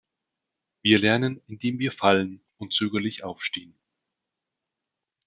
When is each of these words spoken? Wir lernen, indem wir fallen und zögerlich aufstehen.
Wir 0.81 0.97
lernen, 0.97 1.43
indem 1.45 1.77
wir 1.77 1.91
fallen 1.91 2.41
und 2.57 2.73
zögerlich 2.73 3.23
aufstehen. 3.23 3.77